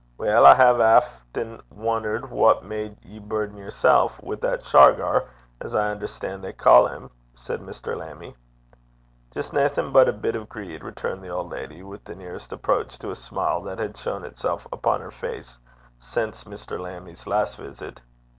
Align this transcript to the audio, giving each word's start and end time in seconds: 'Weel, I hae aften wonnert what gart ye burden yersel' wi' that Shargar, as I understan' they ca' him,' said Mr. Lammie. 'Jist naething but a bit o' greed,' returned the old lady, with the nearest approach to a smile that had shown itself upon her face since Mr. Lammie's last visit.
'Weel, 0.17 0.47
I 0.47 0.55
hae 0.55 0.81
aften 0.81 1.61
wonnert 1.71 2.31
what 2.31 2.67
gart 2.67 2.93
ye 3.03 3.19
burden 3.19 3.55
yersel' 3.57 4.11
wi' 4.23 4.33
that 4.37 4.65
Shargar, 4.65 5.29
as 5.61 5.75
I 5.75 5.91
understan' 5.91 6.41
they 6.41 6.53
ca' 6.53 6.87
him,' 6.87 7.11
said 7.35 7.59
Mr. 7.61 7.95
Lammie. 7.95 8.35
'Jist 9.31 9.53
naething 9.53 9.91
but 9.91 10.09
a 10.09 10.13
bit 10.13 10.35
o' 10.35 10.45
greed,' 10.45 10.83
returned 10.83 11.23
the 11.23 11.29
old 11.29 11.51
lady, 11.51 11.83
with 11.83 12.03
the 12.05 12.15
nearest 12.15 12.51
approach 12.51 12.97
to 12.97 13.11
a 13.11 13.15
smile 13.15 13.61
that 13.61 13.77
had 13.77 13.95
shown 13.95 14.25
itself 14.25 14.67
upon 14.73 15.01
her 15.01 15.11
face 15.11 15.59
since 15.99 16.45
Mr. 16.45 16.79
Lammie's 16.79 17.27
last 17.27 17.57
visit. 17.57 18.01